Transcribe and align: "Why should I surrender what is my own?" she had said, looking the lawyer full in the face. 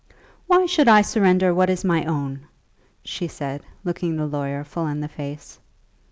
"Why 0.47 0.65
should 0.65 0.87
I 0.87 1.03
surrender 1.03 1.53
what 1.53 1.69
is 1.69 1.83
my 1.85 2.03
own?" 2.05 2.47
she 3.03 3.25
had 3.25 3.31
said, 3.33 3.61
looking 3.83 4.15
the 4.15 4.25
lawyer 4.25 4.63
full 4.63 4.87
in 4.87 4.99
the 4.99 5.07
face. 5.07 5.59